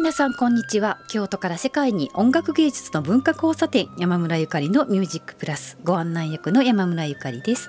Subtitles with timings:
[0.00, 0.98] 皆さんこんにちは。
[1.08, 5.76] 京都から世界に音楽芸術の文化交差点山村ゆかりのミュージックプラス。
[5.84, 7.68] ご案内役の山村ゆかりです。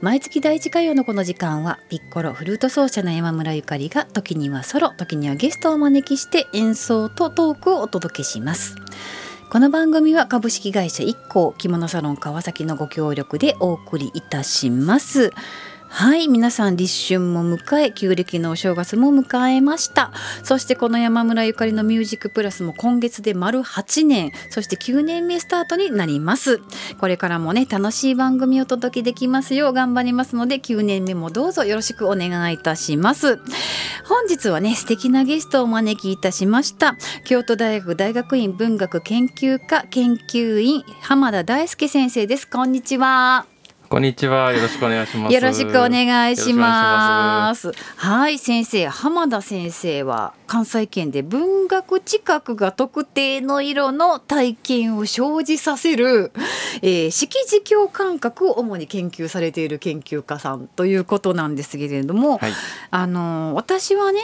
[0.00, 8.74] 毎月第一火曜のこの時間はピッコロフルート奏者の山村ゆかりが時にはソロ時にはゲストをお招きして演奏とトークをお届けします。
[9.48, 15.30] この番組は株式会社一行着物サロン川崎のご協力でお送りいたします。
[15.94, 20.10] はい皆さん立春も迎え旧暦のお正月も迎えました。
[20.42, 24.32] そしてこの山村ゆかりのミュージックプラスも今月で丸8年。
[24.48, 26.60] そして9年目スタートになります。
[26.98, 33.38] これからもね楽しい番組をお届けできますよう頑張りますので9年目もどうぞよろしくお願いいたします。
[34.06, 36.96] 本日はね素敵なゲストをお招きいたしました。
[37.26, 42.48] 京都大学大学院文学研究科研究員浜田大輔先生です。
[42.48, 43.51] こんにちは。
[43.92, 44.54] こんにちは。
[44.54, 45.34] よろしくお願いします。
[45.34, 47.72] よろしくお願いします。
[47.96, 56.32] はい、先生、浜田先生は関西圏で文学知覚が特定の色の体験を生じさせる、
[56.80, 62.52] えー、色字境感覚を主に研究されている研究家さんということなんですけれども、はい、
[62.90, 64.22] あの私はね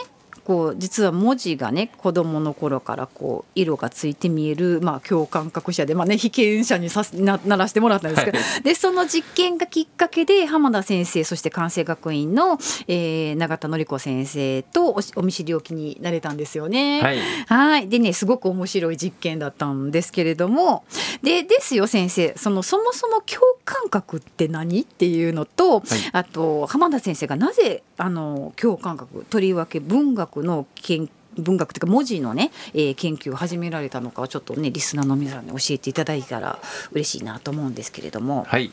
[0.48, 17.02] こう実は文字がね子どもの頃からこう色がついて見える、まあ、共感覚者で、まあね、被験者にさなならしてもらったんですけど、はい、でその実験がきっかけで浜田先生そして関西学院の、えー、永田典子先生とおお見知りおきになれたんですよね。
[17.02, 17.18] はい。
[17.46, 17.88] はい。
[17.90, 20.84] でねすごく面白い実験だったんですけれども。
[21.22, 22.32] でですよ先生。
[22.38, 24.80] そのそもそも共感覚って何？
[24.80, 36.58] っていうのと、はい、あと浜田先生がなぜあの共感覚とりわけ文学の研文学というか文字のね、えー、研究を始められたのかをちょっとねリスナーの皆さんに教えていただいたら
[36.92, 38.44] 嬉しいなと思うんですけれども。
[38.44, 38.72] はい。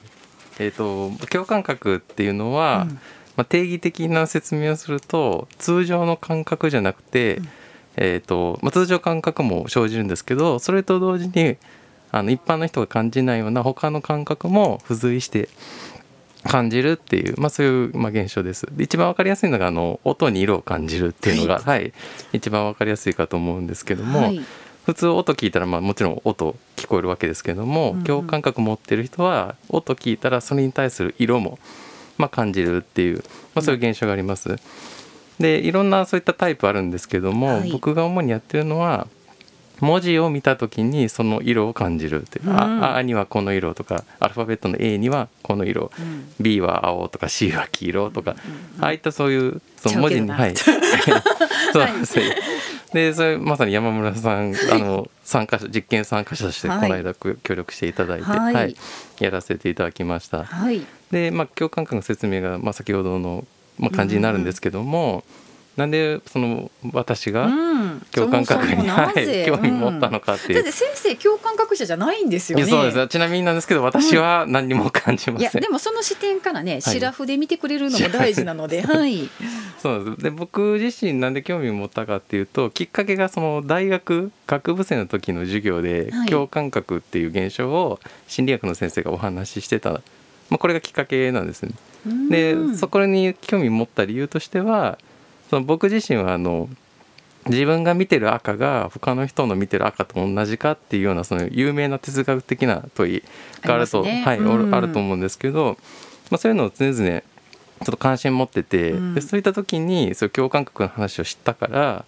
[0.58, 3.00] えーと、共感覚っていうのは、うん、
[3.36, 7.50] まあ、定義的な説明をすると通常の感覚じゃなくて、うん、
[7.98, 11.58] えーとまあ、通常感覚も生じるんですけどそれと同時に
[12.12, 15.50] あの一般の人が感じないような他の感覚も付随して
[16.48, 18.68] 感じるっていう、まあ、そういう、まあ、現象です。
[18.78, 21.92] 一番分かりやすいのがあの音に色を感じるっていうのが、はい、
[22.34, 24.40] 一番分かりやすいかと思うんですけども、はい、
[24.86, 31.58] 普通音聞いたら、まあ、もちろん音聞こえるわけですけども、うんうん、共感覚持ってる人は音聞いたらそれに対する色も、
[32.18, 33.18] まあ、感じるっていう、
[33.56, 34.56] まあ、そういう現象があります。
[35.40, 39.08] でいろんなそういったタイプあるんですけども、はい、僕が主にやってるのは
[39.82, 48.36] 文字を見た時にその色を感じるっていう、うん、ああにはこの色とかアルファベットの A にはこの色、うん、B は青とか C は黄色とか、
[48.78, 50.56] うん、ああいったそういうその文字にはい。
[51.74, 52.36] そうですね
[52.94, 58.76] でそれまさに山村さんあの参加者実験参加者としてこの間、協力していただいて、はい、はい、
[59.20, 60.46] やらせていただきました。
[60.46, 60.82] はい、
[61.12, 63.46] で、まあ、共感覚の説明が、まあ、先ほどの、
[63.78, 65.26] まあ、感じになるんですけども、
[65.78, 67.50] なんでその私が
[68.12, 72.66] 共感覚に、はい、興味持ったのかっていう、だって先生共感覚者じゃないんですよね。
[72.66, 73.08] そうです。
[73.10, 79.30] ちなみになんですけど私は何にも感じません、いやでもその視点からねシラフで見てくれるのも大事なので、はい、
[79.82, 80.24] そうです。
[80.24, 90.02] で僕自身なんで興味を持ったかっていうときっかけがその大学学部生の時の授業で、共感覚っていう現象を心理学の先生がお話ししてた、ま
[90.52, 91.72] あ、これがきっかけなんですね。
[92.30, 95.00] でそこに興味を持った理由としては
[95.50, 96.70] その僕自身はあの
[97.48, 103.24] 自分が見てる赤が他の人の見てる赤と同じかっていうようなその有名な哲学的な問い
[103.62, 105.78] があると、ね、はい、うん、あると思うんですけど、
[106.32, 107.22] まあ、そういうのを常々ちょ
[107.84, 112.06] っと関心持ってて、うん、でそういった時にそう共感覚の話を知ったから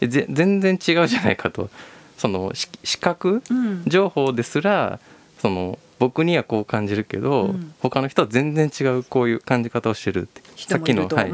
[0.00, 1.70] 全然違うじゃないかと。
[2.16, 3.42] その視覚
[3.86, 5.00] 情報ですら、
[5.38, 10.42] その僕にはこう感じるけど、うん、他の人は全然違うこういう感じ方をしてるって。
[10.56, 11.32] さっきの、はい、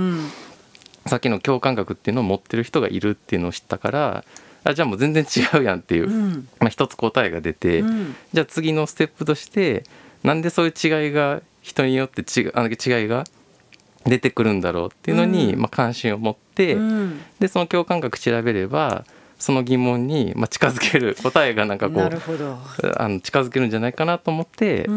[1.06, 4.24] さっきの共感覚っていうのを持ってる人がいるっていうのを知ったから
[4.64, 9.84] あじゃあもう全然違うやんっていう、うん、まあ、一つ答えが出て、うん、じゃあ次のステップとして
[10.22, 13.24] なんでそういう違いが人によって違あの違いが
[14.04, 16.76] 出てくるんだろうっていうのに、うん、まあ、関心を持って、
[17.38, 19.04] でその共感覚調べれば
[19.38, 24.88] その疑問に、まあ、近づける答えがなんかこうあの近づけるんじゃないかなと思って、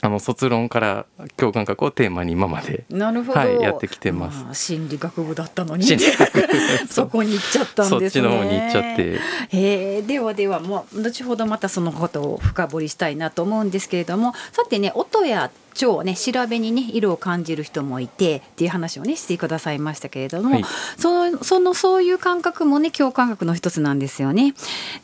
[0.00, 1.06] あの卒論から
[1.36, 5.84] 共感覚をテーマに今までなるほど、はい、やってきてます、まあ、心理学部だったのに。
[6.88, 8.28] そこに行っちゃったんですね。
[8.28, 9.20] そっちの方に行っちゃって。
[9.52, 14.34] えー、ではではもう後ほどまたそのことを深掘りしたいなと思うんですけれども。
[14.52, 20.64] さてね音や腸をね調べにね色を感じる人もいてっていう話をねしてくださいましたけれども、はい、
[20.96, 24.54] そのそのそういう感覚もね共感覚の一つなんですよね。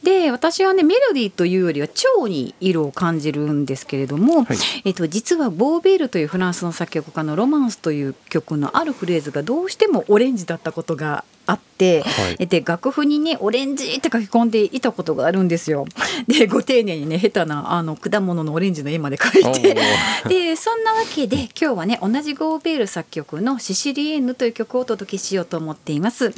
[0.03, 1.89] で私はねメロディーというよりは
[2.19, 15.85] 腸に色を感じるんですけれども、はい、えっと、実はボーベールというフランスの作曲家の「ロマンス」という曲のあるフレーズがどうしてもオレンジだったことがあって、はい、で楽譜にねオレンジって書き込んでいたことがあるんですよ。
[16.29, 19.75] でご丁寧にね下手なあの果物のオレンジの絵まで書いて
[20.29, 26.33] でそんなわけで今日はね同じゴーベール作曲の「シシリエンヌ」という曲をお届けしようと思っています。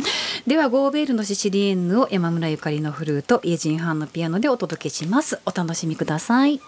[0.47, 5.39] ではゴーベールの「シシリエンヌ」を山村ゆかりのフルートイェジンハンのピアノでお届けします。
[5.45, 6.61] お楽しみください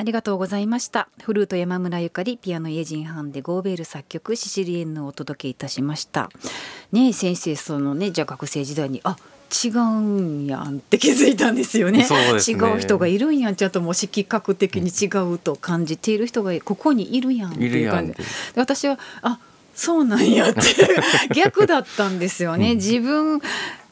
[0.00, 1.08] ありがとうございました。
[1.22, 6.30] フルート山村ゆかりピアノイエジンハンでゴーベール作曲シシリエンヌをお届けいたしました。
[6.90, 9.18] ね先生そのねじゃあ学生時代にあ
[9.62, 18.14] 違うんやんって気づいたんですよね、ね、違う人がいるんやんちゃんともう色覚的に違うと感じている人がここにいるやんっていう感じ。
[18.14, 18.24] で
[18.56, 19.38] 私はあ
[19.74, 20.62] そうなんやって
[21.36, 23.40] 逆だったんですよね、自分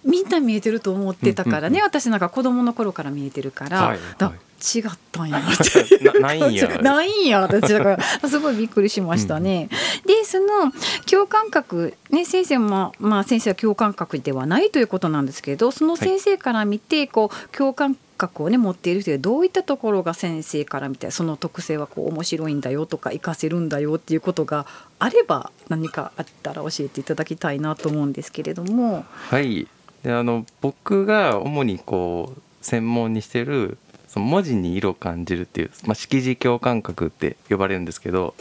[0.05, 5.39] みんな見えてると思ってたからね、私なんか子供の頃から見えてるから、はいはい、違ったんや。
[5.41, 6.69] ってないんや。
[6.83, 7.41] ないんや。
[7.41, 9.69] 私だからすごいびっくりしましたね。
[10.05, 10.73] うん、でその
[11.11, 24.67] 共感覚ね先生もまあ先生は共感覚ではないということなんですけどその先生から見てこう共感覚をね持っている人でどういったところが先生から見てその特性はこう面白いんだよとか活かせるんだよっていうことが
[24.99, 29.05] あれば何かあったら教えていただきたいなと思うんですけれども。
[29.31, 29.69] はい。
[30.03, 38.35] であの僕が主にこう専門にしてるその文字に色を感じるっていう、まあ、識字共感覚って呼ばれるんですけど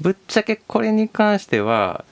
[0.00, 2.04] ぶっちゃけこれに関しては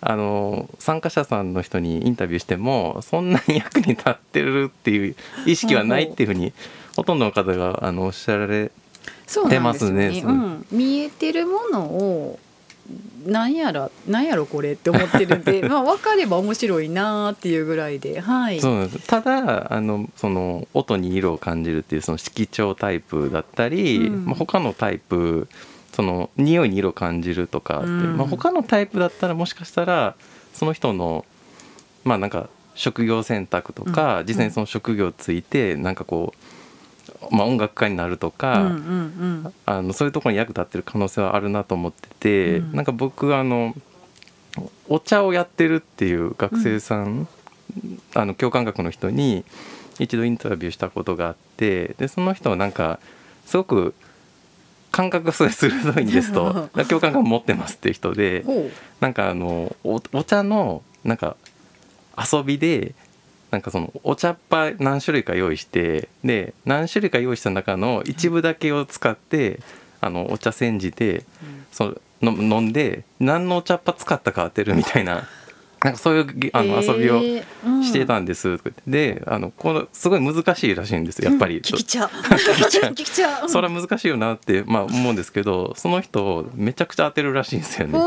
[0.00, 6.52] あの参加者さんの人にインタビューしてもそんなに役に立ってるっていう意識はないっていうふうに
[6.94, 8.70] ほとんどの方があのおっしゃられ
[9.48, 10.20] てますね。
[10.20, 10.34] すね、
[10.70, 12.38] 見えてるものを
[13.26, 18.60] なんやらなんやろこれって思ってるんで まあ分かれば面白いなっていうぐらいではい。
[18.60, 19.06] そうなんです。
[19.06, 25.48] ただあのその音に色を感じるっていうその色調タイプだったり、うん、まあ、他のタイプ
[25.92, 30.16] その匂いに色を感じるとかって、うん、まあ、他のタイプだったらもしかしたら
[30.52, 31.24] その人の
[32.04, 36.38] まあなんか職業選択とか、うん、実際にその職業ついてなんかこう
[37.30, 38.76] まあ、音楽家になるとか、うんうんう
[39.48, 43.74] ん、あのそういうところに役立ってる可能性はあるなと思ってて、うん、なんか僕あの
[44.88, 47.26] お茶をやってるっていう学生さん、
[48.14, 49.44] あの共感学の人に
[49.98, 53.00] 一度インタビューしたことがあってでその人はなんか
[53.46, 53.94] すごく
[54.90, 56.68] 感覚がすごい鋭いんですと。
[56.88, 58.44] 共感が持ってますっていう人で
[59.00, 61.36] なんかあのおお茶のなんか
[62.16, 62.94] 遊びで
[63.54, 69.60] なんかそのお茶っ葉何種類か用意してで何種類か用意した中の一部だけを使って
[70.00, 71.24] あのお茶煎じて、
[71.70, 75.28] その飲んで何のお茶っ葉使ったか当てるみたいな。
[75.82, 77.20] なんかそういうあの遊びを
[77.82, 81.60] してたんです、であのこのすごい難しいらしいんですやっぱり、う。
[81.60, 82.08] ん、聞きちゃう。
[82.10, 83.48] 聞きちゃう。
[83.50, 87.98] それは難しいよなって、まあ、思うんですけどその人めちゃくちゃ当てるらしいんですよね。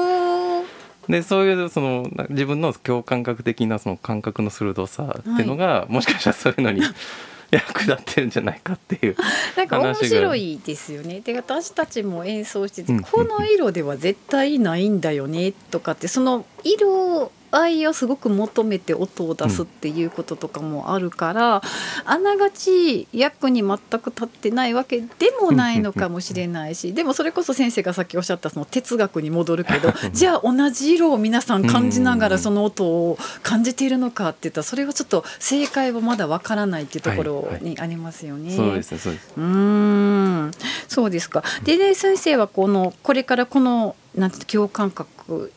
[1.09, 6.81] でそういうその自分の共感覚的なその感覚の鋭さっていうのが、はい、もしかしたらそういうのに
[7.49, 9.15] 役立ってるんじゃないかっていう
[9.55, 11.21] なんか面白いですよね。
[11.21, 21.61] で私たちも演奏してて、この色では絶対ないんだよねとかってその色愛をすごく求めて音を出すっていうこととかもあるから、うん、
[22.05, 25.07] あながち役に全く立ってないわけで
[25.41, 38.57] もないのかもしれないしでもそれこそ先生がさっきおっしゃったその哲学に戻るけどじゃあ同じ色を皆さん感じながらその音を感じているのかって言ったらそれはちょっと正解はまだわからないっていうところにありますよね。
[38.57, 39.33] はいはい、そうですねそうです。
[39.37, 40.51] うん。
[40.87, 41.43] そうですか。
[41.63, 45.51] でね先生はこのこれからこのなんて共感覚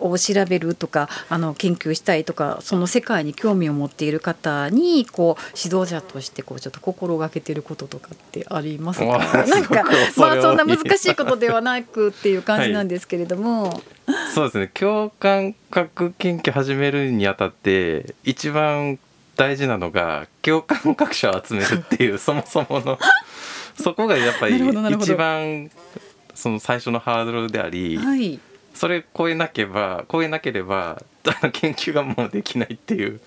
[0.00, 9.06] を調べるとかあの研究したいとかその世界に興味を持っている方にこう指導者としてこうちょっと心がけてることとかってありますか？
[9.46, 9.84] なんか
[10.16, 13.64] まあそんな難しいことではなくっていう感じなんですけれども。
[13.64, 13.82] はい、
[14.34, 14.70] そうですね。
[14.74, 18.98] 共感覚研究始めるにあたって一番
[19.36, 22.98] 大事なのが共感覚者を集めるっていうそもそもの
[23.80, 25.70] そこがやっぱり一番
[26.34, 28.38] その最初のハードルであり、はい
[28.74, 31.02] それ超えなければ超えなければ
[31.52, 33.20] 研究がもうできないっていう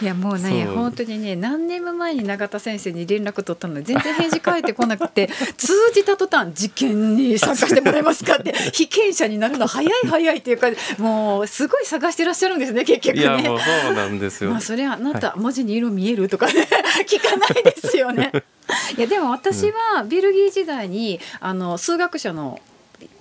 [0.00, 10.68] いやもうね本当にね何年も前に永田先生に連絡取ったので全然返事返ってこなくて 通じた途端実験に参加してもらえますかって 被験者になるの早い早いっていうか
[10.98, 13.22] もうすごい探してらっしゃるんですね結局ね。
[13.22, 14.50] いやもうそうなんですよ。
[14.50, 16.68] まあそれはあなた、文字に色見えるとかね
[17.06, 18.30] 聞かないですよね。
[18.96, 22.60] いやでも私はベルギー時代にあの数学者の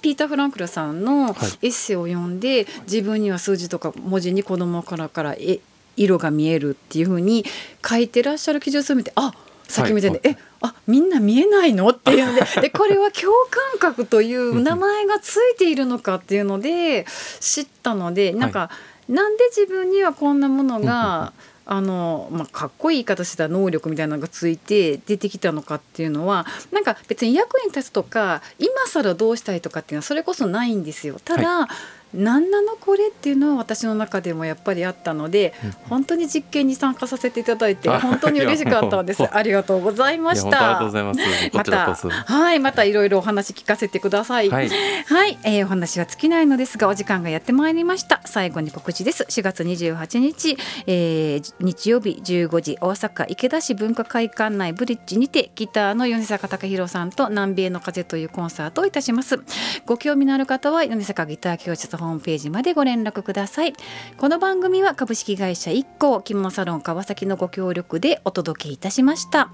[0.01, 1.29] ピーター・フランクルさんの
[1.61, 5.59] エッセイを読んで、自分には数字とか文字に子供からからえ
[5.95, 7.45] 色が見えるっていうふうに
[7.87, 9.33] 書いてらっしゃる記述を見てあ
[9.67, 10.11] さっきみたい。
[10.11, 11.87] に、はい、えあみんな見えないの？
[11.89, 17.05] っていうので でこれは共感覚という名前がついているのかっていうので
[17.39, 21.33] 知ったのでなんか、はい、なんで自分にはこんなものが
[21.65, 31.17] あの、まあ、かっこいい言い方した能力みたいなのがついて出てきたのかっていうのはなんか別に役に立つとか今更どうしたいとかっていうのはそれこそないんですよ。
[31.23, 31.67] ただ、はい
[32.13, 35.53] 何なのこれっていうのは私の中でもやっぱりあったので、
[35.89, 39.23] 本当に実験に参加させていただいて本当に嬉しかったです。
[39.23, 40.49] ありがとうございました。
[40.49, 41.21] ありがとうございます。
[41.53, 41.95] また
[42.33, 44.49] はいまたいろいろお話聞かせてください。
[44.49, 48.21] はい、はい、えー、お話は尽きないのですがお時間がやってまいりました。
[48.25, 49.23] 最後に告知です。
[49.23, 59.39] 4月28日、えー、日曜日15時大阪池田市文化会館内ブリッジにてギターの米坂隆弘さんと南米の風というコンサートをいたします。
[59.85, 63.73] ご興味のある方は米坂ギター教室ホームページまでご連絡ください。
[64.17, 69.49] この番組は株式会社一行着物サロン川崎のご協力でお届けいたしました。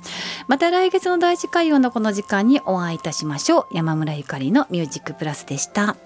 [0.48, 3.66] また来月の第一回用のこの時間にお会いいたしましょう。
[3.74, 5.98] 山村ゆかりのミュージックプラスでした。